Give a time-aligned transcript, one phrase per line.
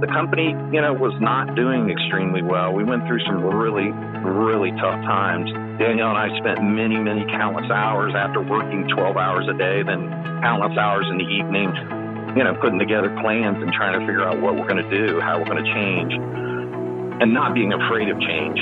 [0.00, 2.72] the company, you know, was not doing extremely well.
[2.72, 3.92] We went through some really,
[4.24, 5.52] really tough times.
[5.76, 10.08] Danielle and I spent many, many countless hours after working 12 hours a day, then
[10.40, 11.68] countless hours in the evening,
[12.32, 15.20] you know, putting together plans and trying to figure out what we're going to do,
[15.20, 16.12] how we're going to change,
[17.20, 18.56] and not being afraid of change.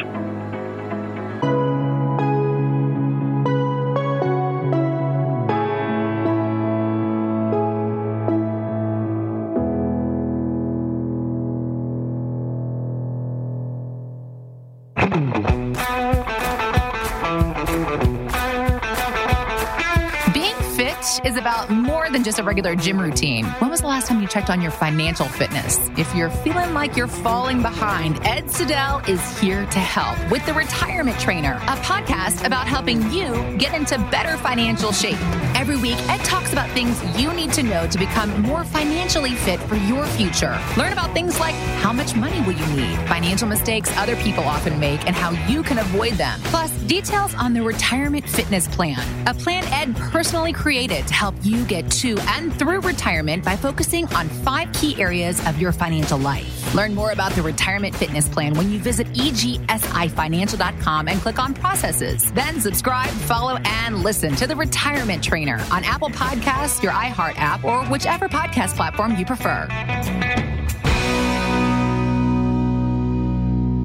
[22.28, 23.46] Just a regular gym routine.
[23.58, 25.80] When was the last time you checked on your financial fitness?
[25.96, 30.52] If you're feeling like you're falling behind, Ed Siddell is here to help with The
[30.52, 35.16] Retirement Trainer, a podcast about helping you get into better financial shape.
[35.58, 39.58] Every week, Ed talks about things you need to know to become more financially fit
[39.62, 40.56] for your future.
[40.76, 44.78] Learn about things like how much money will you need, financial mistakes other people often
[44.78, 46.38] make, and how you can avoid them.
[46.44, 51.64] Plus, details on the Retirement Fitness Plan, a plan Ed personally created to help you
[51.64, 56.72] get to and through retirement by focusing on five key areas of your financial life.
[56.72, 62.30] Learn more about the retirement fitness plan when you visit egsifinancial.com and click on processes.
[62.30, 67.64] Then subscribe, follow, and listen to the retirement trainer on Apple Podcasts, your iHeart app,
[67.64, 69.66] or whichever podcast platform you prefer.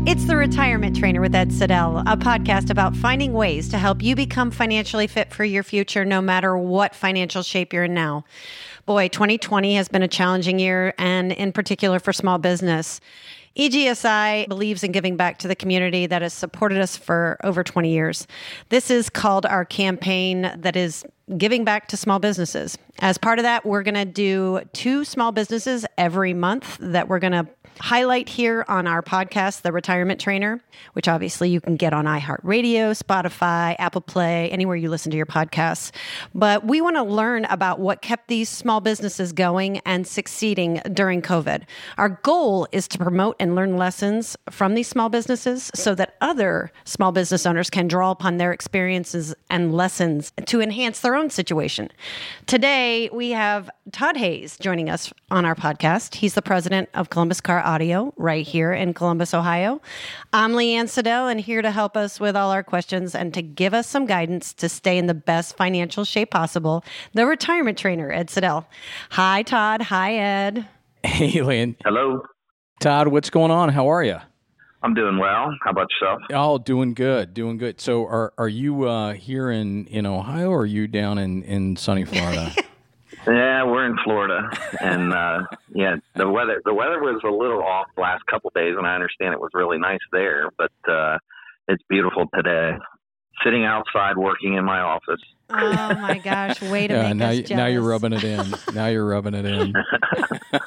[0.05, 4.15] It's The Retirement Trainer with Ed Siddell, a podcast about finding ways to help you
[4.15, 8.25] become financially fit for your future, no matter what financial shape you're in now.
[8.85, 12.99] Boy, 2020 has been a challenging year, and in particular for small business.
[13.57, 17.89] EGSI believes in giving back to the community that has supported us for over 20
[17.89, 18.27] years.
[18.69, 21.05] This is called our campaign that is
[21.37, 22.77] giving back to small businesses.
[22.99, 27.19] As part of that, we're going to do two small businesses every month that we're
[27.19, 27.47] going to
[27.79, 30.61] highlight here on our podcast, The Retirement Trainer,
[30.93, 35.25] which obviously you can get on iHeartRadio, Spotify, Apple Play, anywhere you listen to your
[35.25, 35.91] podcasts.
[36.33, 41.21] But we want to learn about what kept these small businesses going and succeeding during
[41.21, 41.63] COVID.
[41.97, 46.71] Our goal is to promote and learn lessons from these small businesses so that other
[46.85, 51.89] small business owners can draw upon their experiences and lessons to enhance their own situation.
[52.45, 56.15] Today, we have Todd Hayes joining us on our podcast.
[56.15, 59.81] He's the president of Columbus Car Audio right here in Columbus, Ohio.
[60.31, 63.73] I'm Leanne Siddell, and here to help us with all our questions and to give
[63.73, 68.27] us some guidance to stay in the best financial shape possible, the retirement trainer, Ed
[68.27, 68.65] Siddell.
[69.11, 69.81] Hi, Todd.
[69.83, 70.67] Hi, Ed.
[71.03, 71.75] Hey, Leanne.
[71.83, 72.23] Hello.
[72.79, 73.69] Todd, what's going on?
[73.69, 74.17] How are you?
[74.83, 75.55] I'm doing well.
[75.63, 76.21] How about yourself?
[76.33, 77.79] Oh, doing good, doing good.
[77.79, 81.77] So, are are you uh, here in, in Ohio, or are you down in, in
[81.77, 82.51] sunny Florida?
[83.25, 84.49] Yeah, we're in Florida,
[84.81, 88.53] and uh, yeah, the weather the weather was a little off the last couple of
[88.53, 91.17] days, and I understand it was really nice there, but uh,
[91.67, 92.71] it's beautiful today.
[93.43, 95.21] Sitting outside working in my office.
[95.49, 96.61] Oh my gosh!
[96.61, 97.49] Way to yeah, make now, us jealous.
[97.51, 98.53] now you're rubbing it in.
[98.73, 99.73] now you're rubbing it in.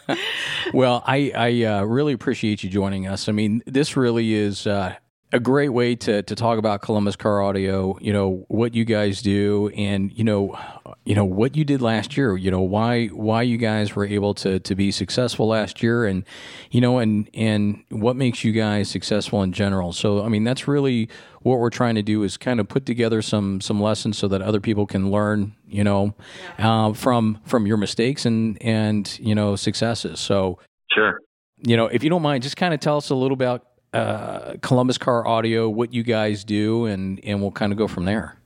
[0.73, 3.29] well, I I uh, really appreciate you joining us.
[3.29, 4.67] I mean, this really is.
[4.67, 4.95] Uh,
[5.37, 7.99] a great way to to talk about Columbus Car Audio.
[8.01, 10.59] You know what you guys do, and you know,
[11.05, 12.37] you know what you did last year.
[12.37, 16.25] You know why why you guys were able to to be successful last year, and
[16.71, 19.93] you know, and and what makes you guys successful in general.
[19.93, 21.11] So, I mean, that's really
[21.43, 24.41] what we're trying to do is kind of put together some some lessons so that
[24.41, 25.55] other people can learn.
[25.69, 26.15] You know,
[26.59, 30.19] uh, from from your mistakes and and you know successes.
[30.19, 30.59] So,
[30.91, 31.21] sure.
[31.59, 34.57] You know, if you don't mind, just kind of tell us a little about uh,
[34.61, 38.37] Columbus Car Audio, what you guys do, and and we'll kind of go from there.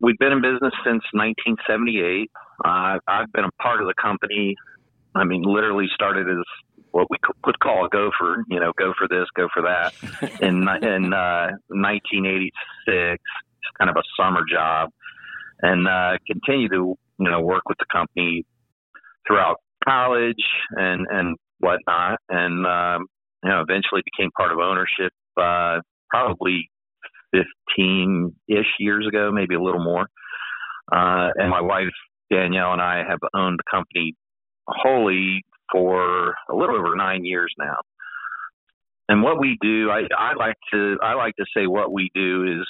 [0.00, 2.30] We've been in business since 1978.
[2.64, 4.54] Uh, I've been a part of the company.
[5.14, 6.44] I mean, literally started as
[6.90, 8.44] what we could call a gopher.
[8.48, 9.94] You know, go for this, go for that.
[10.42, 12.52] in in uh, 1986,
[12.92, 13.22] it's
[13.78, 14.90] kind of a summer job,
[15.62, 18.44] and uh, continue to you know work with the company
[19.26, 22.18] throughout college and and whatnot.
[22.28, 23.06] And um,
[23.46, 25.78] you know, eventually became part of ownership uh,
[26.10, 26.68] probably
[27.32, 30.08] 15 ish years ago, maybe a little more.
[30.90, 31.94] Uh, and my wife,
[32.28, 34.14] Danielle, and I have owned the company
[34.66, 37.76] wholly for a little over nine years now.
[39.08, 42.60] And what we do, I, I like to I like to say what we do
[42.60, 42.66] is,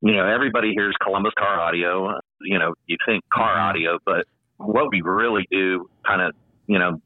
[0.00, 2.18] you know, everybody hears Columbus Car Audio.
[2.40, 3.68] You know, you think car mm-hmm.
[3.68, 4.24] audio, but
[4.56, 6.34] what we really do, kind of,
[6.66, 6.98] you know,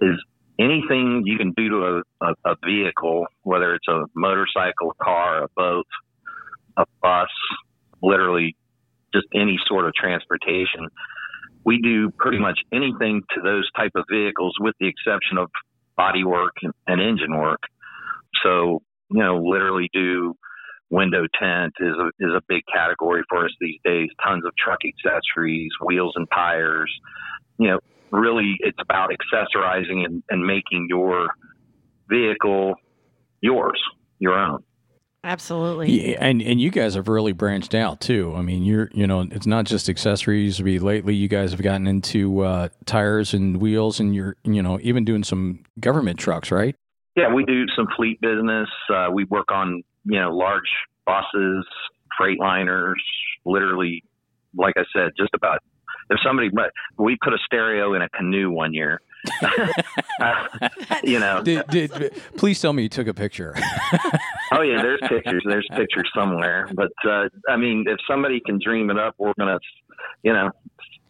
[0.00, 0.22] is
[0.58, 5.44] anything you can do to a, a, a vehicle, whether it's a motorcycle, a car,
[5.44, 5.86] a boat,
[6.76, 7.28] a bus,
[8.02, 8.56] literally
[9.14, 10.88] just any sort of transportation.
[11.64, 15.50] We do pretty much anything to those type of vehicles, with the exception of
[15.96, 17.60] body work and, and engine work.
[18.42, 20.34] So, you know, literally do
[20.90, 24.08] window tint is a, is a big category for us these days.
[24.24, 26.92] Tons of truck accessories, wheels and tires.
[27.58, 27.78] You know,
[28.10, 31.28] really it's about accessorizing and, and making your
[32.08, 32.74] vehicle
[33.40, 33.80] yours,
[34.18, 34.62] your own.
[35.24, 36.10] Absolutely.
[36.10, 38.34] Yeah, and and you guys have really branched out too.
[38.36, 40.60] I mean, you're you know, it's not just accessories.
[40.60, 44.78] Be lately, you guys have gotten into uh, tires and wheels, and you're you know
[44.80, 46.76] even doing some government trucks, right?
[47.16, 48.68] Yeah, we do some fleet business.
[48.88, 50.70] Uh, we work on you know large
[51.04, 51.66] buses,
[52.16, 53.02] freight liners,
[53.44, 54.04] literally,
[54.56, 55.58] like I said, just about.
[56.10, 56.50] If somebody,
[56.96, 59.00] we put a stereo in a canoe one year.
[61.02, 63.54] you know, did, did, please tell me you took a picture.
[64.52, 65.44] oh yeah, there's pictures.
[65.46, 66.68] There's pictures somewhere.
[66.72, 69.58] But uh, I mean, if somebody can dream it up, we're gonna,
[70.22, 70.50] you know,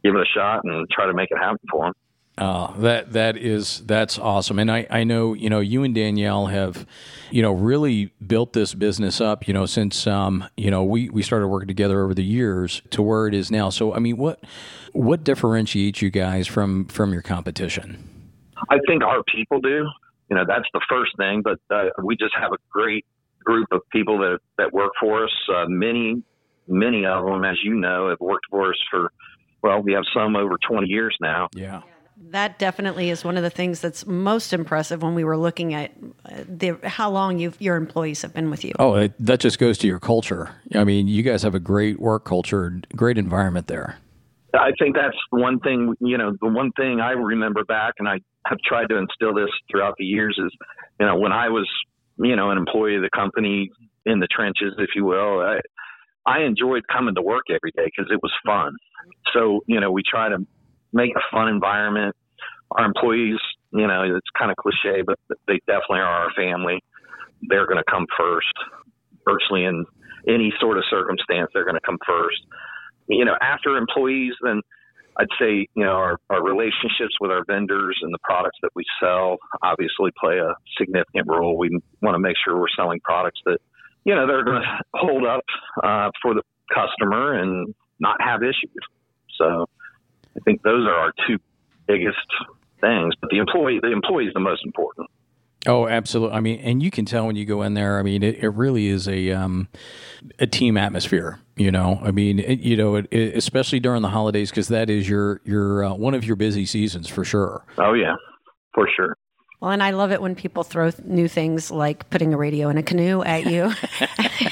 [0.02, 1.94] give it a shot and try to make it happen for them.
[2.38, 6.46] Uh, that that is that's awesome, and I, I know you know you and Danielle
[6.46, 6.86] have,
[7.32, 9.48] you know, really built this business up.
[9.48, 13.02] You know, since um, you know we, we started working together over the years to
[13.02, 13.70] where it is now.
[13.70, 14.44] So I mean, what
[14.92, 18.08] what differentiates you guys from from your competition?
[18.70, 19.88] I think our people do.
[20.30, 21.42] You know, that's the first thing.
[21.42, 23.04] But uh, we just have a great
[23.42, 25.32] group of people that that work for us.
[25.52, 26.22] Uh, many
[26.68, 29.10] many of them, as you know, have worked for us for
[29.60, 31.48] well, we have some over twenty years now.
[31.52, 31.82] Yeah
[32.30, 35.92] that definitely is one of the things that's most impressive when we were looking at
[36.24, 38.72] uh, the, how long your employees have been with you.
[38.78, 40.50] Oh, it, that just goes to your culture.
[40.74, 43.98] I mean, you guys have a great work culture, great environment there.
[44.54, 48.18] I think that's one thing, you know, the one thing I remember back, and I
[48.46, 50.50] have tried to instill this throughout the years is,
[50.98, 51.68] you know, when I was,
[52.16, 53.70] you know, an employee of the company
[54.06, 55.60] in the trenches, if you will, I,
[56.26, 58.74] I enjoyed coming to work every day because it was fun.
[59.34, 60.46] So, you know, we try to
[60.92, 62.14] make a fun environment.
[62.72, 63.38] Our employees,
[63.72, 66.82] you know, it's kind of cliche, but they definitely are our family.
[67.42, 68.52] They're going to come first,
[69.24, 69.84] virtually in
[70.28, 71.50] any sort of circumstance.
[71.54, 72.40] They're going to come first.
[73.08, 74.60] You know, after employees, then
[75.18, 78.84] I'd say, you know, our, our relationships with our vendors and the products that we
[79.00, 81.56] sell obviously play a significant role.
[81.56, 81.70] We
[82.02, 83.58] want to make sure we're selling products that,
[84.04, 85.44] you know, they're going to hold up
[85.82, 86.42] uh, for the
[86.72, 88.76] customer and not have issues.
[89.38, 89.66] So
[90.38, 91.38] I think those are our two
[91.86, 92.18] biggest
[92.80, 93.14] things.
[93.20, 95.08] But the employee, the employee is the most important.
[95.66, 96.36] Oh, absolutely.
[96.36, 97.98] I mean, and you can tell when you go in there.
[97.98, 99.68] I mean, it, it really is a um,
[100.38, 101.40] a team atmosphere.
[101.56, 105.08] You know, I mean, it, you know, it, especially during the holidays because that is
[105.08, 107.64] your your uh, one of your busy seasons for sure.
[107.76, 108.14] Oh yeah,
[108.72, 109.16] for sure.
[109.60, 112.78] Well, and I love it when people throw new things like putting a radio in
[112.78, 113.72] a canoe at you,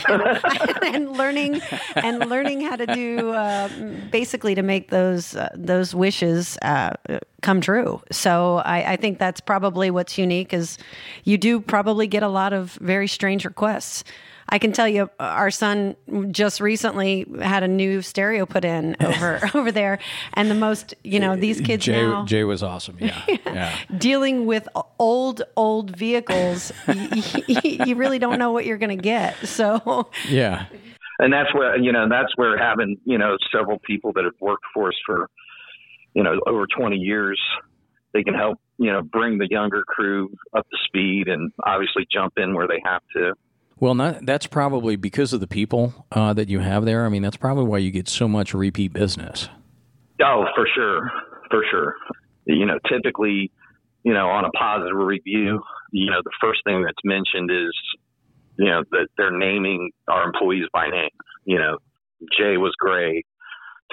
[0.82, 1.60] and learning
[1.94, 3.68] and learning how to do uh,
[4.10, 6.90] basically to make those uh, those wishes uh,
[7.42, 8.02] come true.
[8.10, 10.76] So I, I think that's probably what's unique is
[11.22, 14.02] you do probably get a lot of very strange requests.
[14.48, 15.96] I can tell you, uh, our son
[16.31, 19.98] just recently had a new stereo put in over over there,
[20.34, 22.25] and the most you know these kids Jay, now.
[22.25, 22.96] Jay was awesome.
[23.00, 23.76] Yeah, yeah.
[23.98, 29.37] Dealing with old old vehicles, you, you really don't know what you're going to get.
[29.46, 30.66] So yeah,
[31.19, 34.64] and that's where you know that's where having you know several people that have worked
[34.72, 35.28] for us for
[36.14, 37.40] you know over 20 years
[38.12, 42.34] they can help you know bring the younger crew up to speed and obviously jump
[42.37, 43.35] in where they have to
[43.78, 47.04] well, not, that's probably because of the people uh, that you have there.
[47.04, 49.49] I mean, that's probably why you get so much repeat business.
[50.23, 51.11] Oh, for sure,
[51.50, 51.95] for sure.
[52.47, 53.52] You know, typically,
[54.02, 55.61] you know, on a positive review,
[55.92, 57.75] you know, the first thing that's mentioned is,
[58.59, 61.11] you know, that they're naming our employees by name.
[61.45, 61.78] You know,
[62.38, 63.26] Jay was great,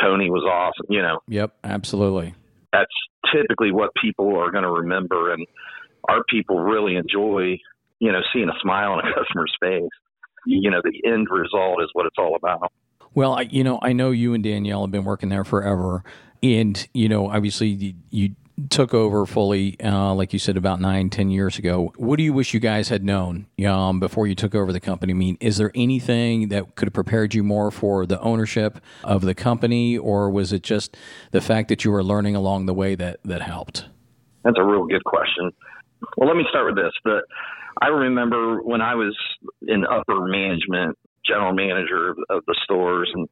[0.01, 0.85] Tony was awesome.
[0.89, 1.19] You know.
[1.27, 2.35] Yep, absolutely.
[2.71, 2.93] That's
[3.33, 5.45] typically what people are going to remember, and
[6.07, 7.57] our people really enjoy
[7.99, 9.89] you know, seeing a smile on a customer's face.
[10.45, 12.71] You know, the end result is what it's all about.
[13.15, 16.03] Well, I, you know, I know you and Danielle have been working there forever,
[16.41, 18.35] and you know, obviously, you, you
[18.69, 21.93] took over fully, uh, like you said, about nine, ten years ago.
[21.97, 25.13] What do you wish you guys had known um, before you took over the company?
[25.13, 29.21] I mean, is there anything that could have prepared you more for the ownership of
[29.21, 30.97] the company, or was it just
[31.31, 33.85] the fact that you were learning along the way that that helped?
[34.43, 35.51] That's a real good question.
[36.17, 36.93] Well, let me start with this.
[37.05, 37.21] The
[37.81, 39.17] I remember when I was
[39.61, 43.27] in upper management, general manager of, of the stores, and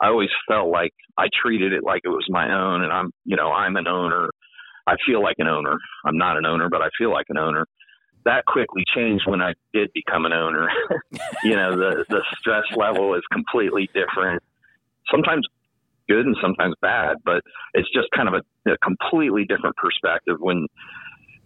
[0.00, 3.36] I always felt like I treated it like it was my own, and I'm, you
[3.36, 4.30] know, I'm an owner.
[4.86, 5.76] I feel like an owner.
[6.04, 7.66] I'm not an owner, but I feel like an owner.
[8.24, 10.68] That quickly changed when I did become an owner.
[11.44, 14.42] you know, the the stress level is completely different.
[15.10, 15.46] Sometimes
[16.08, 17.42] good and sometimes bad, but
[17.74, 20.66] it's just kind of a, a completely different perspective when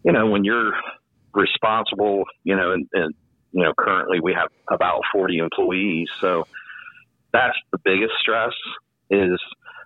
[0.05, 0.73] you know when you're
[1.35, 3.15] responsible, you know, and, and
[3.53, 6.09] you know, currently we have about 40 employees.
[6.21, 6.47] So
[7.33, 8.53] that's the biggest stress
[9.11, 9.41] is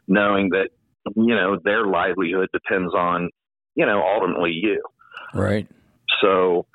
[0.06, 0.68] knowing that,
[1.16, 3.30] you know, their livelihood depends on,
[3.74, 4.82] you know, ultimately you.
[5.32, 5.66] Right.
[6.20, 6.66] So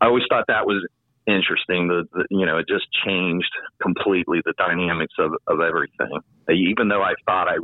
[0.00, 0.86] I always thought that was
[1.26, 1.88] interesting.
[1.88, 6.18] The, the you know, it just changed completely the dynamics of, of everything.
[6.50, 7.58] Even though I thought I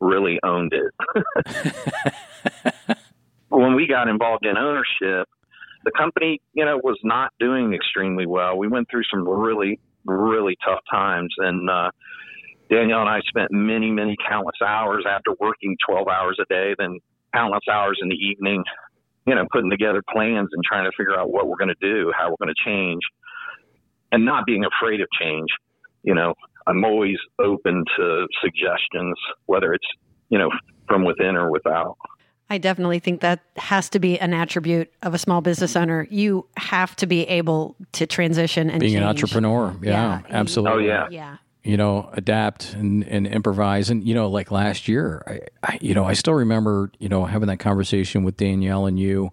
[0.00, 2.14] really owned it.
[3.48, 5.28] when we got involved in ownership,
[5.84, 8.56] the company, you know, was not doing extremely well.
[8.56, 11.90] We went through some really, really tough times, and uh,
[12.70, 16.98] Danielle and I spent many, many countless hours after working 12 hours a day, then
[17.34, 18.62] countless hours in the evening,
[19.26, 22.12] you know, putting together plans and trying to figure out what we're going to do,
[22.16, 23.02] how we're going to change,
[24.12, 25.48] and not being afraid of change.
[26.02, 26.34] You know,
[26.66, 29.86] I'm always open to suggestions, whether it's,
[30.28, 30.50] you know,
[30.86, 31.96] from within or without.
[32.50, 36.06] I definitely think that has to be an attribute of a small business owner.
[36.10, 39.02] You have to be able to transition and being change.
[39.02, 39.76] an entrepreneur.
[39.82, 40.20] Yeah, Yeah.
[40.30, 40.84] absolutely.
[40.84, 41.08] Oh, yeah.
[41.10, 41.36] Yeah.
[41.62, 43.88] you know, adapt and, and improvise.
[43.90, 45.40] And, you know, like last year, I,
[45.72, 49.30] I, you know, I still remember, you know, having that conversation with Danielle and you,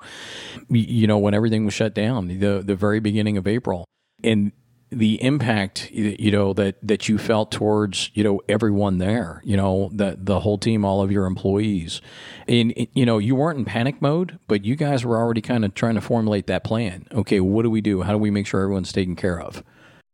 [0.69, 3.85] you know, when everything was shut down, the, the very beginning of April.
[4.23, 4.51] And
[4.89, 9.89] the impact, you know, that, that you felt towards, you know, everyone there, you know,
[9.93, 12.01] the, the whole team, all of your employees.
[12.47, 15.73] And, you know, you weren't in panic mode, but you guys were already kind of
[15.73, 17.05] trying to formulate that plan.
[17.11, 18.03] Okay, what do we do?
[18.03, 19.61] How do we make sure everyone's taken care of?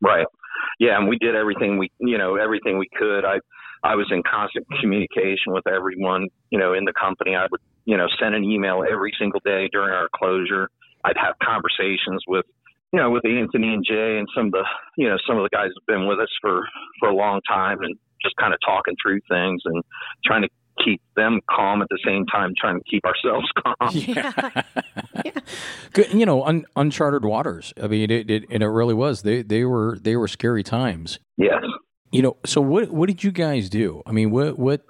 [0.01, 0.25] Right.
[0.79, 3.25] Yeah, and we did everything we, you know, everything we could.
[3.25, 3.39] I,
[3.83, 7.35] I was in constant communication with everyone, you know, in the company.
[7.35, 10.69] I would, you know, send an email every single day during our closure.
[11.03, 12.45] I'd have conversations with,
[12.93, 14.63] you know, with Anthony and Jay and some of the,
[14.97, 16.61] you know, some of the guys who've been with us for
[16.99, 19.83] for a long time, and just kind of talking through things and
[20.23, 20.49] trying to
[20.83, 23.89] keep them calm at the same time, trying to keep ourselves calm.
[23.93, 24.61] Yeah.
[25.93, 27.73] Good, you know, un, uncharted waters.
[27.81, 29.23] I mean, it, it and it really was.
[29.23, 31.17] They they were they were scary times.
[31.35, 31.63] Yes.
[32.11, 34.03] You know, so what what did you guys do?
[34.05, 34.85] I mean, what what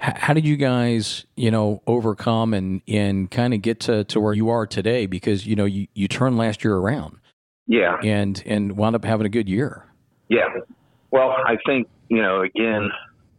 [0.00, 4.34] how did you guys you know overcome and and kind of get to, to where
[4.34, 5.06] you are today?
[5.06, 7.18] Because you know you, you turned last year around
[7.66, 7.96] Yeah.
[8.02, 9.86] and and wound up having a good year.
[10.28, 10.48] Yeah.
[11.10, 12.90] Well, I think, you know, again,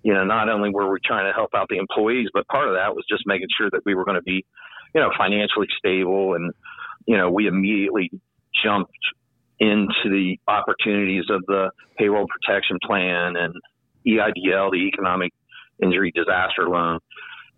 [0.04, 2.76] you know, not only were we trying to help out the employees, but part of
[2.76, 4.46] that was just making sure that we were going to be,
[4.94, 6.36] you know, financially stable.
[6.36, 6.54] And,
[7.06, 8.12] you know, we immediately
[8.64, 8.94] jumped
[9.60, 13.54] into the opportunities of the payroll protection plan and
[14.06, 15.34] EIDL, the economic
[15.82, 17.00] injury disaster loan.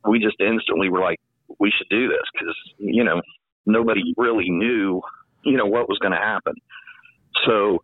[0.08, 1.20] We just instantly were like,
[1.60, 3.22] we should do this because, you know,
[3.66, 5.02] nobody really knew,
[5.44, 6.54] you know, what was going to happen.
[7.46, 7.80] So,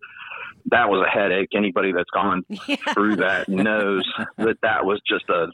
[0.72, 1.50] that was a headache.
[1.56, 2.44] Anybody that's gone
[2.94, 4.04] through that knows
[4.38, 5.48] that that was just a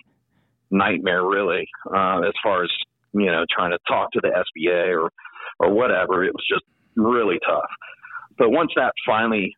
[0.70, 2.70] nightmare, really, uh, as far as
[3.13, 5.10] you know, trying to talk to the SBA or
[5.60, 6.24] or whatever.
[6.24, 6.63] It was just
[6.96, 7.70] really tough.
[8.38, 9.56] But once that finally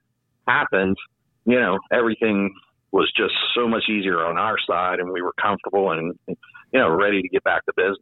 [0.47, 0.97] happened,
[1.45, 2.53] you know, everything
[2.91, 6.35] was just so much easier on our side, and we were comfortable and you
[6.73, 7.97] know ready to get back to business.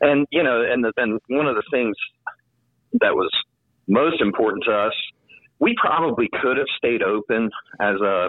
[0.00, 1.96] And you know, and the, and one of the things
[3.00, 3.30] that was
[3.88, 4.94] most important to us
[5.60, 7.50] we probably could have stayed open
[7.80, 8.28] as a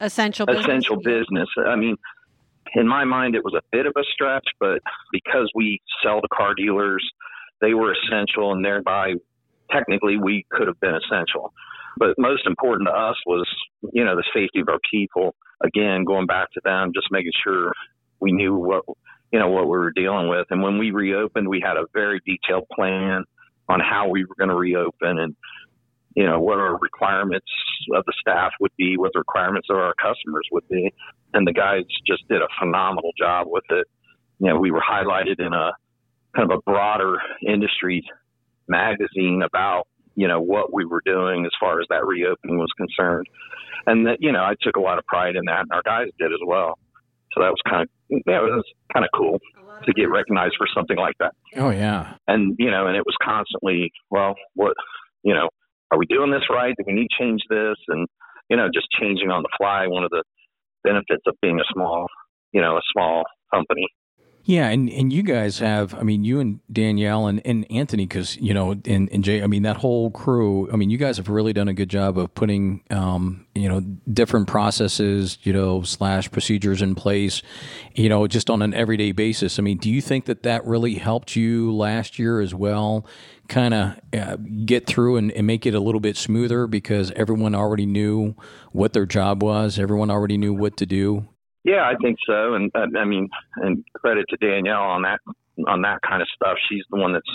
[0.00, 0.64] Essential business.
[0.64, 1.48] essential business.
[1.66, 1.96] I mean,
[2.74, 4.80] in my mind, it was a bit of a stretch, but
[5.12, 7.04] because we sell to car dealers,
[7.60, 9.14] they were essential, and thereby,
[9.70, 11.52] technically, we could have been essential.
[11.96, 13.48] But most important to us was,
[13.92, 15.34] you know, the safety of our people.
[15.64, 17.72] Again, going back to them, just making sure
[18.20, 18.84] we knew what,
[19.32, 20.46] you know, what we were dealing with.
[20.50, 23.24] And when we reopened, we had a very detailed plan
[23.68, 25.34] on how we were going to reopen and
[26.18, 27.46] you know, what our requirements
[27.94, 30.92] of the staff would be, what the requirements of our customers would be.
[31.32, 33.86] And the guys just did a phenomenal job with it.
[34.40, 35.70] You know, we were highlighted in a
[36.34, 38.02] kind of a broader industry
[38.66, 43.28] magazine about, you know, what we were doing as far as that reopening was concerned.
[43.86, 46.08] And that, you know, I took a lot of pride in that and our guys
[46.18, 46.80] did as well.
[47.38, 47.88] So that was kind of,
[48.26, 49.38] that was kind of cool
[49.84, 51.34] to get recognized for something like that.
[51.56, 54.74] Oh yeah, And, you know, and it was constantly, well, what,
[55.22, 55.48] you know,
[55.92, 56.74] are we doing this right?
[56.76, 57.76] Do we need to change this?
[57.86, 58.08] And,
[58.50, 60.24] you know, just changing on the fly, one of the
[60.82, 62.06] benefits of being a small,
[62.52, 63.22] you know, a small
[63.54, 63.86] company.
[64.48, 68.34] Yeah, and and you guys have, I mean, you and Danielle and, and Anthony, because
[68.38, 70.72] you know, and, and Jay, I mean, that whole crew.
[70.72, 73.80] I mean, you guys have really done a good job of putting, um, you know,
[74.10, 77.42] different processes, you know, slash procedures in place,
[77.94, 79.58] you know, just on an everyday basis.
[79.58, 83.04] I mean, do you think that that really helped you last year as well?
[83.48, 87.54] Kind of uh, get through and, and make it a little bit smoother because everyone
[87.54, 88.34] already knew
[88.72, 89.78] what their job was.
[89.78, 91.28] Everyone already knew what to do.
[91.68, 92.54] Yeah, I think so.
[92.54, 95.20] And uh, I mean, and credit to Danielle on that,
[95.66, 96.56] on that kind of stuff.
[96.68, 97.28] She's the one that's,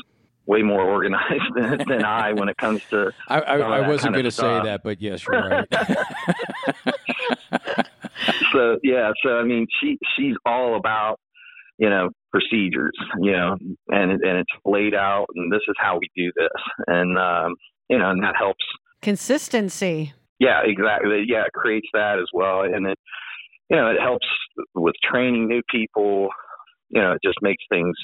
[0.46, 3.14] way more organized than, than I when it comes to.
[3.28, 5.66] I, I, I wasn't going to say that, but yes, you're right.
[8.52, 11.20] so yeah, so I mean, she she's all about
[11.78, 13.56] you know procedures, you know,
[13.90, 17.56] and and it's laid out, and this is how we do this, and um,
[17.90, 18.64] you know, and that helps
[19.02, 20.14] consistency.
[20.40, 21.26] Yeah, exactly.
[21.28, 22.98] Yeah, it creates that as well, and it
[23.74, 24.28] you know it helps
[24.76, 26.30] with training new people.
[26.90, 27.96] You know, it just makes things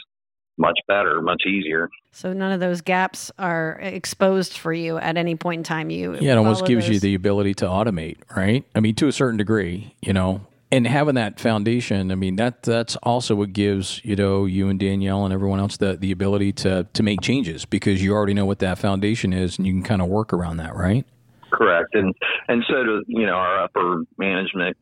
[0.57, 1.89] much better, much easier.
[2.11, 5.89] So none of those gaps are exposed for you at any point in time.
[5.91, 6.95] You yeah, it almost gives those.
[6.95, 8.65] you the ability to automate, right?
[8.73, 12.63] I mean, to a certain degree, you know, and having that foundation, I mean that
[12.63, 16.51] that's also what gives you know you and Danielle and everyone else the the ability
[16.53, 19.83] to to make changes because you already know what that foundation is and you can
[19.83, 21.05] kind of work around that, right?
[21.51, 22.13] Correct, and
[22.47, 24.77] and so do you know our upper management.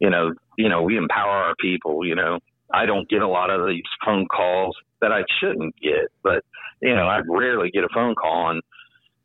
[0.00, 2.06] You know, you know, we empower our people.
[2.06, 2.38] You know,
[2.72, 6.44] I don't get a lot of these phone calls that I shouldn't get, but
[6.82, 8.60] you know, I rarely get a phone call on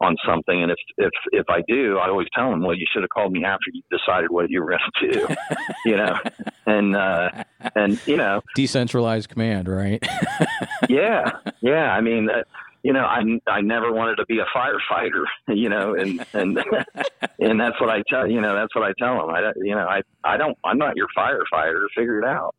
[0.01, 3.03] on something, and if if if I do, I always tell them, well, you should
[3.03, 5.35] have called me after you decided what you were going to do,
[5.85, 6.17] you know,
[6.65, 7.29] and uh,
[7.75, 10.03] and you know, decentralized command, right?
[10.89, 11.91] yeah, yeah.
[11.91, 12.29] I mean.
[12.29, 12.43] Uh,
[12.85, 16.57] you know, I I never wanted to be a firefighter, you know, and and
[17.39, 19.31] and that's what I tell you know that's what I tell them.
[19.31, 21.85] I you know I I don't I'm not your firefighter.
[21.95, 22.55] Figure it out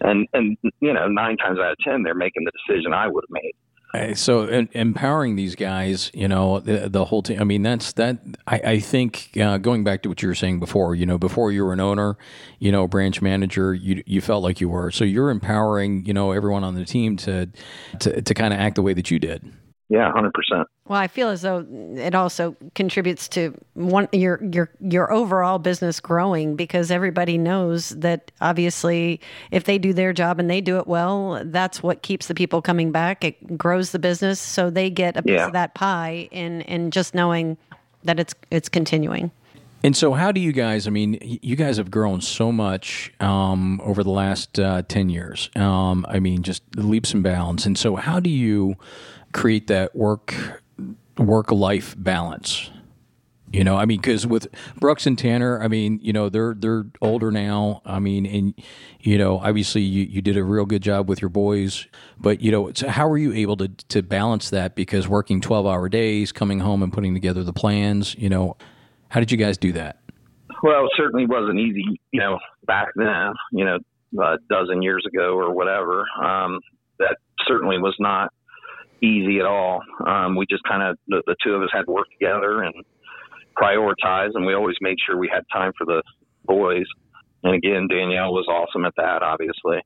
[0.00, 3.24] and and you know nine times out of ten they're making the decision I would
[3.28, 3.52] have made.
[4.16, 7.40] So empowering these guys, you know, the, the, whole team.
[7.40, 8.18] I mean, that's that.
[8.46, 11.50] I, I think uh, going back to what you were saying before, you know, before
[11.50, 12.16] you were an owner,
[12.60, 14.92] you know, branch manager, you you felt like you were.
[14.92, 17.48] So you're empowering, you know, everyone on the team to
[17.98, 19.52] to to kind of act the way that you did.
[19.90, 20.68] Yeah, hundred percent.
[20.86, 21.66] Well, I feel as though
[21.96, 28.30] it also contributes to one your your your overall business growing because everybody knows that
[28.40, 29.20] obviously
[29.50, 32.62] if they do their job and they do it well, that's what keeps the people
[32.62, 33.24] coming back.
[33.24, 35.46] It grows the business, so they get a piece yeah.
[35.46, 37.58] of that pie in in just knowing
[38.04, 39.32] that it's it's continuing.
[39.82, 40.86] And so, how do you guys?
[40.86, 45.50] I mean, you guys have grown so much um, over the last uh, ten years.
[45.56, 47.66] Um, I mean, just leaps and bounds.
[47.66, 48.76] And so, how do you?
[49.32, 50.62] Create that work
[51.18, 52.70] work life balance.
[53.52, 56.86] You know, I mean, because with Brooks and Tanner, I mean, you know, they're they're
[57.02, 57.82] older now.
[57.84, 58.54] I mean, and
[59.00, 61.88] you know, obviously, you, you did a real good job with your boys.
[62.16, 64.76] But you know, how were you able to to balance that?
[64.76, 68.14] Because working twelve hour days, coming home and putting together the plans.
[68.16, 68.56] You know,
[69.08, 70.00] how did you guys do that?
[70.62, 72.00] Well, it certainly wasn't easy.
[72.12, 73.78] You know, back then, you know,
[74.22, 76.04] a dozen years ago or whatever.
[76.22, 76.60] Um,
[77.00, 77.16] that
[77.48, 78.32] certainly was not
[79.02, 79.82] easy at all.
[80.06, 82.74] Um, we just kind of the, the two of us had to work together and
[83.60, 86.02] prioritize, and we always made sure we had time for the
[86.44, 86.86] boys.
[87.42, 89.80] And again, Danielle was awesome at that, obviously.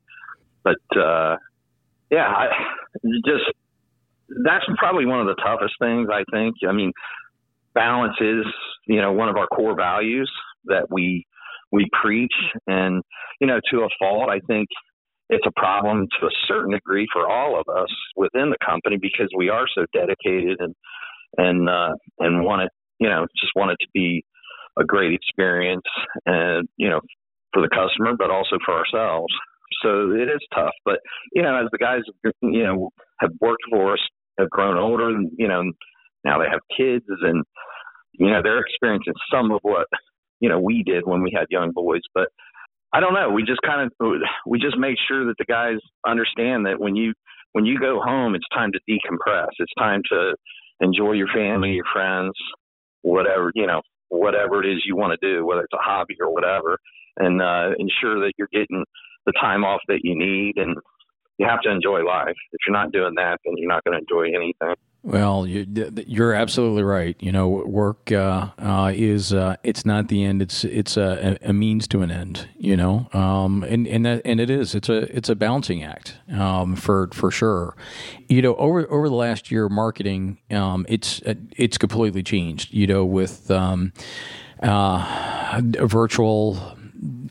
[0.62, 1.36] But uh,
[2.10, 2.46] yeah, I
[3.26, 3.44] just
[4.44, 6.08] that's probably one of the toughest things.
[6.10, 6.56] I think.
[6.68, 6.92] I mean,
[7.74, 8.44] balance is
[8.86, 10.30] you know one of our core values
[10.66, 11.26] that we
[11.70, 12.34] we preach,
[12.66, 13.02] and
[13.40, 14.68] you know to a fault, I think
[15.34, 19.28] it's a problem to a certain degree for all of us within the company because
[19.36, 20.74] we are so dedicated and
[21.36, 22.70] and uh, and want it,
[23.00, 24.24] you know, just want it to be
[24.78, 25.86] a great experience
[26.26, 27.00] and you know
[27.52, 29.32] for the customer, but also for ourselves.
[29.82, 31.00] So it is tough, but
[31.32, 32.02] you know, as the guys
[32.42, 34.00] you know have worked for us,
[34.38, 35.64] have grown older, and you know
[36.24, 37.44] now they have kids, and
[38.12, 39.86] you know they're experiencing some of what
[40.40, 42.28] you know we did when we had young boys, but
[42.94, 43.30] I don't know.
[43.30, 44.12] We just kind of
[44.46, 47.12] we just make sure that the guys understand that when you
[47.52, 49.48] when you go home, it's time to decompress.
[49.58, 50.34] It's time to
[50.80, 52.32] enjoy your family, your friends,
[53.02, 56.32] whatever you know, whatever it is you want to do, whether it's a hobby or
[56.32, 56.78] whatever,
[57.16, 58.84] and uh, ensure that you're getting
[59.26, 60.52] the time off that you need.
[60.56, 60.76] And
[61.38, 62.36] you have to enjoy life.
[62.52, 64.76] If you're not doing that, then you're not going to enjoy anything.
[65.06, 67.14] Well, you're absolutely right.
[67.20, 70.40] You know, work uh, uh, is uh, it's not the end.
[70.40, 72.48] It's it's a, a means to an end.
[72.56, 74.74] You know, um, and and that, and it is.
[74.74, 77.76] It's a it's a balancing act um, for for sure.
[78.30, 82.72] You know, over over the last year, marketing um, it's it's completely changed.
[82.72, 83.92] You know, with um,
[84.62, 86.78] uh, virtual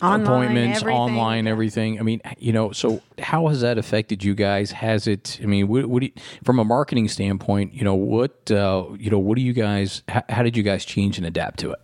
[0.02, 1.00] online, appointments, everything.
[1.00, 2.00] online, everything.
[2.00, 4.72] I mean, you know, so how has that affected you guys?
[4.72, 5.40] Has it?
[5.42, 6.12] I mean, what, what you,
[6.44, 10.04] from a marketing standpoint, you know, what uh, you know, what do you guys?
[10.08, 11.80] How, how did you guys change and adapt to it?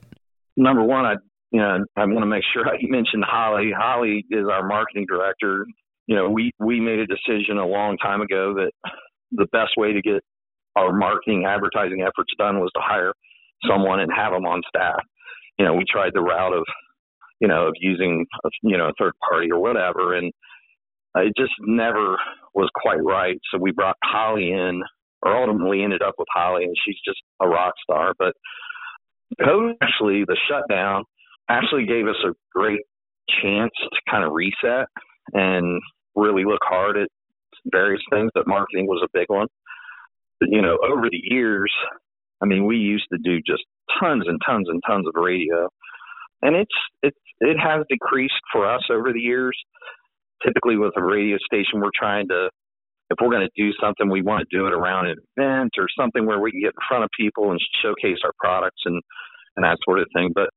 [0.57, 1.15] Number one, I
[1.51, 3.71] you know, I want to make sure I mentioned Holly.
[3.75, 5.65] Holly is our marketing director.
[6.07, 8.71] You know, we we made a decision a long time ago that
[9.31, 10.21] the best way to get
[10.75, 13.13] our marketing advertising efforts done was to hire
[13.67, 15.01] someone and have them on staff.
[15.57, 16.63] You know, we tried the route of
[17.39, 18.25] you know, of using,
[18.63, 20.15] you know, a third party or whatever.
[20.15, 20.31] And
[21.15, 22.17] it just never
[22.53, 23.39] was quite right.
[23.51, 24.81] So we brought Holly in
[25.21, 28.13] or ultimately ended up with Holly, and she's just a rock star.
[28.17, 28.33] But
[29.81, 31.03] actually, the shutdown
[31.49, 32.81] actually gave us a great
[33.41, 34.87] chance to kind of reset
[35.33, 35.81] and
[36.15, 37.09] really look hard at
[37.65, 38.31] various things.
[38.33, 39.47] But marketing was a big one.
[40.41, 41.71] You know, over the years,
[42.41, 43.63] I mean, we used to do just
[43.99, 45.67] tons and tons and tons of radio,
[46.41, 49.57] and it's it's it has decreased for us over the years.
[50.45, 52.49] Typically, with a radio station, we're trying to
[53.09, 55.87] if we're going to do something, we want to do it around an event or
[55.97, 59.01] something where we can get in front of people and showcase our products and
[59.57, 60.31] and that sort of thing.
[60.33, 60.49] But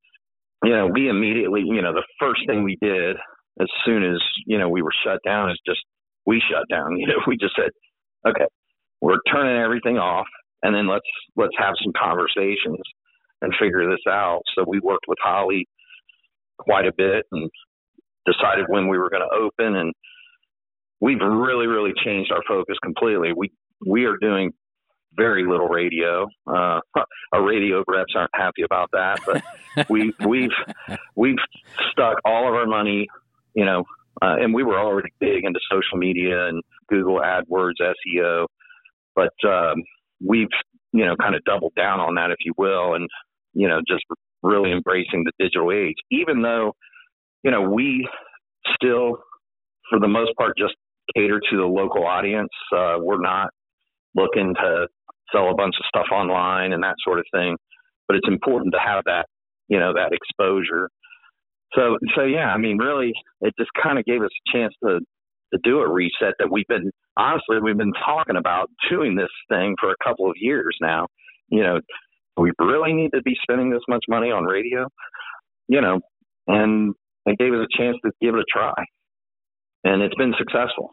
[0.64, 3.16] you know, we immediately, you know, the first thing we did
[3.61, 5.81] as soon as you know we were shut down is just
[6.27, 6.97] we shut down.
[6.99, 7.71] You know, we just said,
[8.29, 8.47] okay,
[9.01, 10.27] we're turning everything off,
[10.62, 12.79] and then let's let's have some conversations
[13.42, 14.42] and figure this out.
[14.57, 15.66] So we worked with Holly
[16.59, 17.50] quite a bit and
[18.26, 19.92] decided when we were going to open and
[21.00, 23.50] we've really really changed our focus completely we
[23.87, 24.52] we are doing
[25.16, 26.78] very little radio uh
[27.33, 29.42] our radio reps aren't happy about that but
[29.90, 30.50] we we've
[31.16, 31.37] we've
[31.90, 33.09] stuck all of our money
[33.55, 33.85] you know
[34.22, 38.46] uh, and we were already big into social media and google adwords seo
[39.16, 39.83] but um
[40.24, 40.48] we've
[40.92, 43.09] you know kind of doubled down on that if you will and
[43.54, 44.04] you know just
[44.42, 46.72] really embracing the digital age, even though,
[47.42, 48.08] you know, we
[48.74, 49.18] still,
[49.88, 50.74] for the most part, just
[51.14, 52.50] cater to the local audience.
[52.74, 53.50] Uh, we're not
[54.14, 54.86] looking to
[55.32, 57.56] sell a bunch of stuff online and that sort of thing,
[58.08, 59.26] but it's important to have that,
[59.68, 60.88] you know, that exposure.
[61.74, 65.00] So, so yeah, I mean, really, it just kind of gave us a chance to
[65.54, 69.74] to do a reset that we've been honestly we've been talking about doing this thing
[69.78, 71.06] for a couple of years now.
[71.48, 71.80] You know,
[72.42, 74.87] we really need to be spending this much money on radio,
[75.68, 76.00] you know,
[76.48, 78.74] and they gave us a chance to give it a try.
[79.85, 80.90] And it's been successful.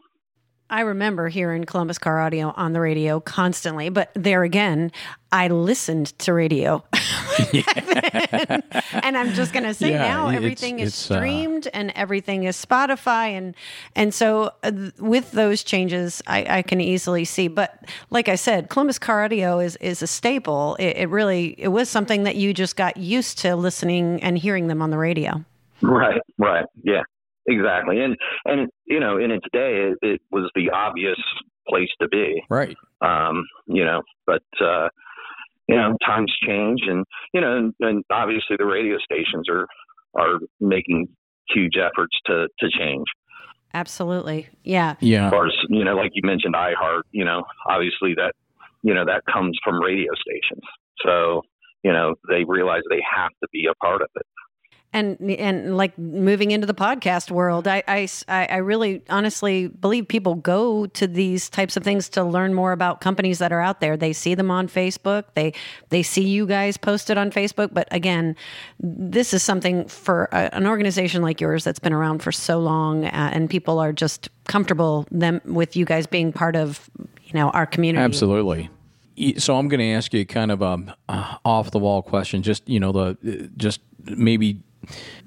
[0.70, 4.92] I remember hearing Columbus Car Audio on the radio constantly, but there again,
[5.32, 6.84] I listened to radio.
[8.92, 11.70] and I'm just going to say yeah, now everything it's, is it's, uh, streamed uh,
[11.74, 13.54] and everything is Spotify and
[13.96, 17.48] and so uh, with those changes I, I, can easily see.
[17.48, 20.76] But like I said Columbus Car Audio is is a staple.
[20.76, 24.68] It, it really it was something that you just got used to listening and hearing
[24.68, 25.44] them on the radio.
[25.80, 27.02] Right right yeah
[27.50, 28.00] exactly.
[28.00, 31.18] And and you know in its day it, it was the obvious
[31.68, 32.42] place to be.
[32.48, 32.76] Right.
[33.00, 34.88] Um you know but uh
[35.68, 39.66] you know times change and you know and, and obviously the radio stations are
[40.14, 41.08] are making
[41.48, 43.06] huge efforts to to change.
[43.72, 44.48] Absolutely.
[44.64, 44.96] Yeah.
[45.00, 45.26] Yeah.
[45.26, 48.32] As far as you know like you mentioned iheart you know obviously that
[48.82, 50.62] you know that comes from radio stations.
[51.04, 51.42] So
[51.82, 54.26] you know they realize they have to be a part of it
[54.92, 60.34] and and like moving into the podcast world I, I i really honestly believe people
[60.34, 63.96] go to these types of things to learn more about companies that are out there.
[63.96, 65.24] They see them on facebook.
[65.34, 65.52] They
[65.90, 67.72] they see you guys posted on facebook.
[67.72, 68.36] But again
[68.80, 73.04] this is something for a, an organization like yours that's been around for so long
[73.04, 76.90] uh, and people are just comfortable them with you guys being part of
[77.22, 78.02] you know our community.
[78.02, 78.70] Absolutely.
[79.36, 80.96] So I'm going to ask you kind of a
[81.44, 84.62] off the wall question, just you know the just maybe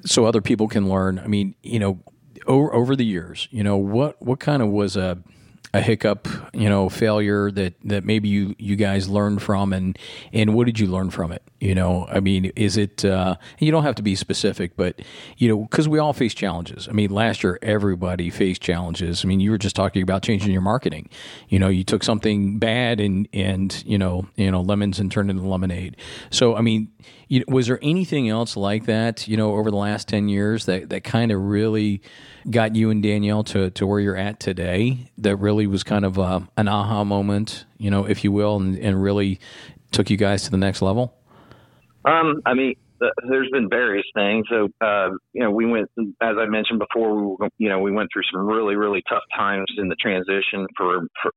[0.05, 1.19] so other people can learn.
[1.19, 1.99] I mean, you know,
[2.47, 5.19] over, over the years, you know, what what kind of was a
[5.75, 9.97] a hiccup, you know, failure that, that maybe you, you guys learned from and,
[10.31, 11.41] and what did you learn from it?
[11.59, 15.01] You know, I mean, is it, uh, you don't have to be specific, but,
[15.37, 16.87] you know, cause we all face challenges.
[16.87, 19.25] I mean, last year, everybody faced challenges.
[19.25, 21.09] I mean, you were just talking about changing your marketing.
[21.49, 25.31] You know, you took something bad and, and, you know, you know, lemons and turned
[25.31, 25.97] it into lemonade.
[26.29, 26.89] So, I mean,
[27.27, 30.89] you, was there anything else like that, you know, over the last 10 years that,
[30.89, 32.01] that kind of really
[32.49, 36.19] got you and Danielle to, to where you're at today that really was kind of
[36.19, 39.39] uh, an aha moment, you know, if you will, and, and really
[39.91, 41.15] took you guys to the next level?
[42.05, 42.75] Um, I mean,
[43.29, 44.45] there's been various things.
[44.49, 45.89] So, uh, you know, we went,
[46.21, 49.67] as I mentioned before, we, you know, we went through some really, really tough times
[49.77, 51.31] in the transition for, for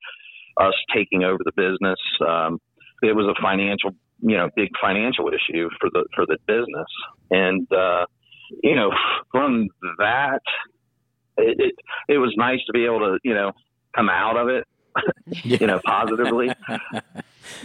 [0.65, 1.99] us taking over the business.
[2.27, 2.59] Um,
[3.03, 6.87] it was a financial you know big financial issue for the for the business
[7.31, 8.07] and uh
[8.62, 8.91] you know
[9.31, 10.41] from that
[11.37, 11.75] it, it
[12.09, 13.53] it was nice to be able to you know
[13.96, 14.64] come out of it
[15.44, 16.50] you know positively.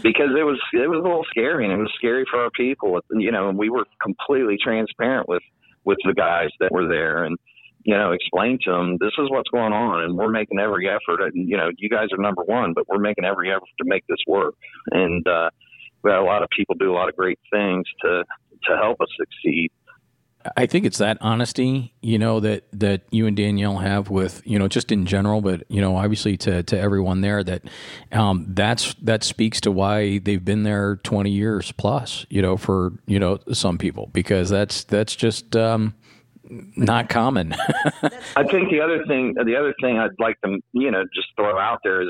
[0.04, 3.00] Because it was it was a little scary and it was scary for our people.
[3.10, 5.42] You know and we were completely transparent with
[5.86, 7.36] with the guys that were there and
[7.84, 11.24] you know explain to them this is what's going on and we're making every effort
[11.26, 14.06] and you know you guys are number one but we're making every effort to make
[14.08, 14.54] this work.
[14.92, 15.50] And uh
[16.04, 18.24] we had a lot of people do a lot of great things to
[18.66, 19.72] to help us succeed.
[20.58, 24.58] I think it's that honesty, you know, that that you and Danielle have with, you
[24.60, 27.64] know, just in general, but you know, obviously to to everyone there that
[28.12, 32.94] um, that's that speaks to why they've been there twenty years plus, you know, for
[33.06, 35.94] you know some people because that's that's just um,
[36.50, 37.54] not common.
[38.36, 41.58] I think the other thing, the other thing I'd like to, you know, just throw
[41.60, 42.10] out there is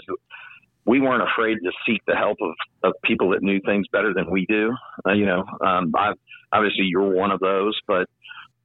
[0.86, 4.32] we weren't afraid to seek the help of, of people that knew things better than
[4.32, 4.74] we do.
[5.06, 6.13] Uh, you know, um, I,
[6.52, 8.08] obviously you're one of those, but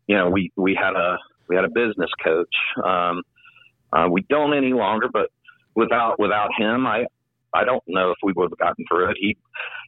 [0.07, 2.55] you know, we, we had a, we had a business coach.
[2.85, 3.23] Um,
[3.93, 5.31] uh, we don't any longer, but
[5.75, 7.07] without, without him, I,
[7.55, 9.17] I don't know if we would have gotten through it.
[9.21, 9.37] He,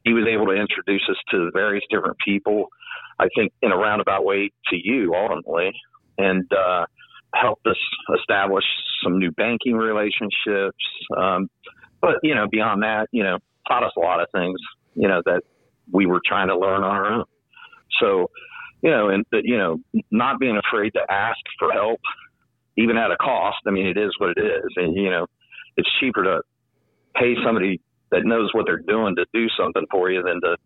[0.05, 2.69] he was able to introduce us to various different people.
[3.19, 5.73] I think in a roundabout way to you ultimately,
[6.17, 6.87] and, uh,
[7.35, 7.77] helped us
[8.19, 8.65] establish
[9.03, 10.85] some new banking relationships.
[11.17, 11.51] Um,
[12.01, 14.59] but you know, beyond that, you know, taught us a lot of things,
[14.95, 15.43] you know, that
[15.91, 17.25] we were trying to learn on our own.
[18.01, 18.31] So,
[18.83, 19.79] you know, and that, you know,
[20.11, 22.01] not being afraid to ask for help,
[22.77, 23.59] even at a cost.
[23.67, 25.27] I mean, it is what it is, and you know,
[25.77, 26.43] it's cheaper to
[27.17, 30.57] pay somebody that knows what they're doing to do something for you than to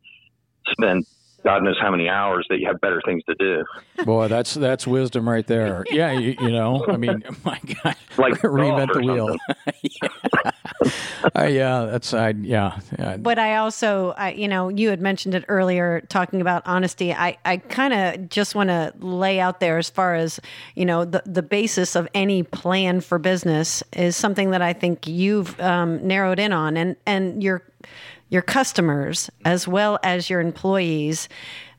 [0.71, 1.05] spend
[1.45, 3.65] God knows how many hours that you have better things to do.
[4.05, 5.85] Boy, that's that's wisdom right there.
[5.91, 9.37] Yeah, you, you know, I mean, my God, Like reinvent the wheel.
[9.83, 10.51] yeah.
[11.37, 12.31] Uh, yeah, that's I.
[12.31, 13.17] Yeah, yeah.
[13.17, 17.13] But I also, I, you know, you had mentioned it earlier, talking about honesty.
[17.13, 20.41] I, I kind of just want to lay out there as far as
[20.75, 25.07] you know, the the basis of any plan for business is something that I think
[25.07, 27.63] you've um, narrowed in on, and and your
[28.33, 31.29] your customers as well as your employees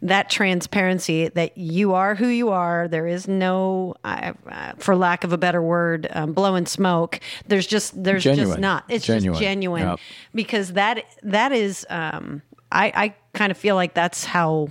[0.04, 5.24] that transparency that you are who you are there is no uh, uh, for lack
[5.24, 8.50] of a better word um, blowing smoke there's just there's Genuine.
[8.50, 9.34] just not it's Genuine.
[9.34, 10.00] just genuine Yep.
[10.36, 14.68] because that that is um, I, I kind of feel like that's how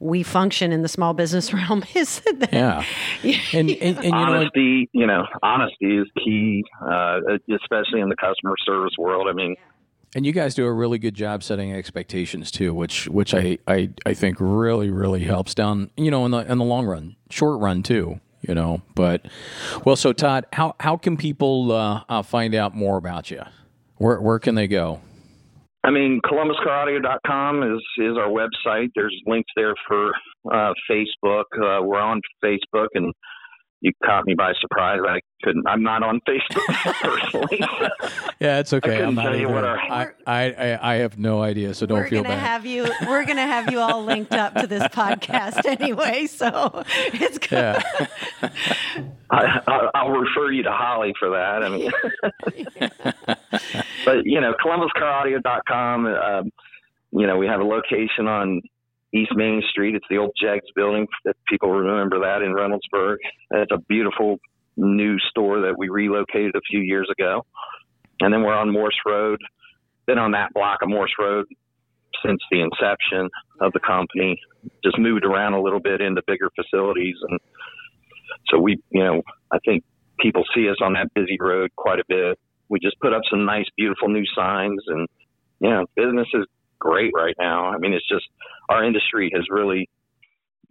[0.00, 2.84] we function in the small business realm is that Yeah,
[3.54, 4.28] and, and, and you know, what?
[4.28, 7.20] honesty, you know, honesty is key, uh,
[7.54, 9.28] especially in the customer service world.
[9.30, 9.54] I mean,
[10.14, 13.90] and you guys do a really good job setting expectations too, which which I, I,
[14.06, 17.60] I think really really helps down you know in the in the long run, short
[17.60, 18.20] run too.
[18.46, 19.26] You know, but
[19.86, 23.42] well, so Todd, how how can people uh, uh, find out more about you?
[23.96, 25.00] Where where can they go?
[25.82, 28.88] I mean, ColumbusCarAudio.com is is our website.
[28.94, 30.12] There's links there for
[30.50, 31.44] uh, Facebook.
[31.54, 33.12] Uh, we're on Facebook, and
[33.84, 35.00] you caught me by surprise.
[35.06, 35.66] I couldn't.
[35.68, 36.64] I'm not on Facebook
[37.02, 37.60] personally.
[38.40, 38.88] Yeah, it's okay.
[38.90, 41.84] couldn't I'm not tell you what our- I, I, I I have no idea, so
[41.84, 42.46] don't we're feel gonna bad.
[42.46, 47.36] have you we're gonna have you all linked up to this podcast anyway so it's
[47.38, 47.82] good yeah.
[49.30, 51.62] I, I- I'll refer you to Holly for that.
[51.62, 51.90] I mean,
[54.04, 56.06] but you know, ColumbusCarAudio.com.
[56.06, 56.50] Um,
[57.12, 58.60] you know, we have a location on
[59.14, 59.94] East Main Street.
[59.94, 61.06] It's the old Jags building.
[61.24, 63.16] If people remember that in Reynoldsburg.
[63.52, 64.38] It's a beautiful
[64.76, 67.46] new store that we relocated a few years ago.
[68.20, 69.40] And then we're on Morse Road.
[70.06, 71.46] Been on that block of Morse Road
[72.24, 73.28] since the inception
[73.60, 74.38] of the company.
[74.84, 77.38] Just moved around a little bit into bigger facilities and
[78.50, 79.22] so we, you know,
[79.52, 79.84] I think
[80.20, 82.38] people see us on that busy road quite a bit.
[82.68, 85.08] We just put up some nice, beautiful new signs, and
[85.60, 86.46] you know, business is
[86.84, 87.66] great right now.
[87.66, 88.26] I mean, it's just
[88.68, 89.88] our industry has really,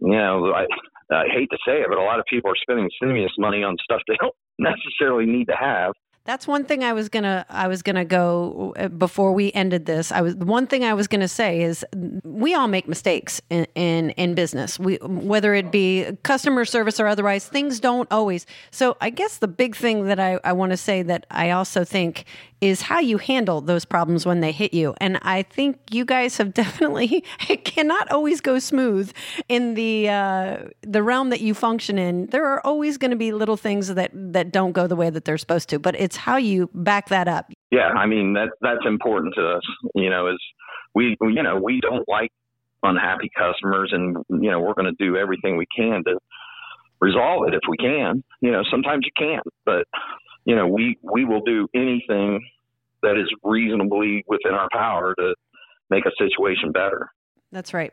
[0.00, 0.66] you know, I,
[1.12, 3.76] I hate to say it, but a lot of people are spending stimulus money on
[3.82, 5.92] stuff they don't necessarily need to have.
[6.26, 10.10] That's one thing I was gonna I was gonna go uh, before we ended this.
[10.10, 11.84] I was one thing I was gonna say is
[12.24, 14.78] we all make mistakes in in, in business.
[14.78, 18.46] We whether it be customer service or otherwise, things don't always.
[18.70, 21.84] So I guess the big thing that I, I want to say that I also
[21.84, 22.24] think
[22.64, 24.94] is how you handle those problems when they hit you.
[24.98, 29.12] And I think you guys have definitely it cannot always go smooth
[29.48, 32.26] in the uh, the realm that you function in.
[32.28, 35.26] There are always going to be little things that that don't go the way that
[35.26, 37.52] they're supposed to, but it's how you back that up.
[37.70, 39.62] Yeah, I mean that that's important to us.
[39.94, 40.38] You know, is
[40.94, 42.32] we you know we don't like
[42.82, 46.16] unhappy customers, and you know we're going to do everything we can to
[47.00, 48.24] resolve it if we can.
[48.40, 49.84] You know, sometimes you can't, but
[50.46, 52.40] you know we we will do anything
[53.04, 55.34] that is reasonably within our power to
[55.90, 57.10] make a situation better.
[57.52, 57.92] That's right.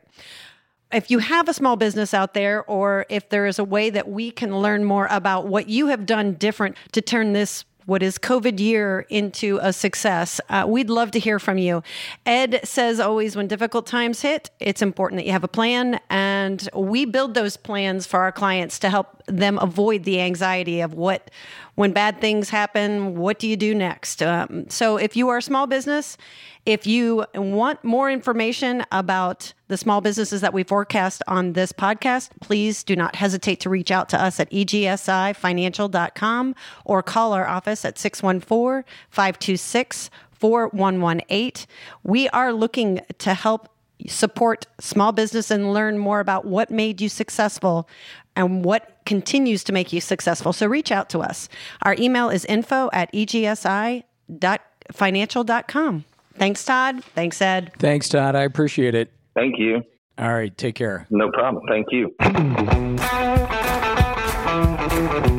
[0.92, 4.08] If you have a small business out there, or if there is a way that
[4.08, 8.18] we can learn more about what you have done different to turn this what is
[8.18, 10.40] COVID year into a success.
[10.48, 11.82] Uh, we'd love to hear from you.
[12.24, 16.68] Ed says always when difficult times hit, it's important that you have a plan, and
[16.74, 21.30] we build those plans for our clients to help them avoid the anxiety of what,
[21.74, 24.22] when bad things happen, what do you do next?
[24.22, 26.16] Um, so if you are a small business
[26.64, 32.30] If you want more information about the small businesses that we forecast on this podcast,
[32.40, 36.54] please do not hesitate to reach out to us at egsifinancial.com
[36.84, 41.66] or call our office at 614 526 4118.
[42.04, 43.68] We are looking to help
[44.06, 47.88] support small business and learn more about what made you successful
[48.36, 50.52] and what continues to make you successful.
[50.52, 51.48] So reach out to us.
[51.82, 56.04] Our email is info at egsi.financial.com.
[56.34, 57.04] Thanks, Todd.
[57.04, 57.72] Thanks, Ed.
[57.78, 58.34] Thanks, Todd.
[58.34, 59.12] I appreciate it.
[59.34, 59.82] Thank you.
[60.18, 60.56] All right.
[60.56, 61.06] Take care.
[61.10, 61.64] No problem.
[61.68, 62.14] Thank you.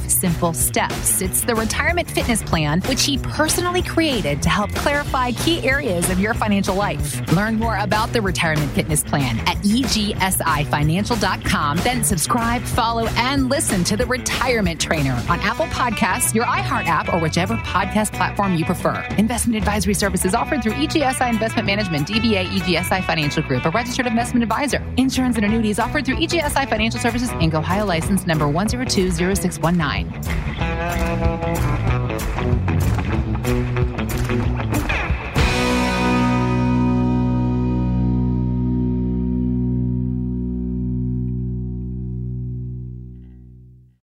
[0.00, 1.20] simple steps.
[1.20, 6.18] It's the retirement fitness plan, which he personally created to help clarify key areas of
[6.18, 7.20] your financial life.
[7.32, 11.76] Learn more about the retirement fitness plan at egsifinancial.com.
[11.78, 17.12] Then subscribe, follow, and listen to the Retirement Trainer on Apple Podcasts, your iHeart app,
[17.12, 19.00] or whichever podcast platform you prefer.
[19.18, 24.42] Investment advisory services offered through EGSI Investment Management, DBA EGSI Financial Group, a registered investment
[24.42, 24.82] advisor.
[24.96, 27.54] Insurance and annuities offered through EGSI Financial Services, Inc.
[27.54, 29.81] Ohio license number 1020619.
[29.82, 30.06] 9.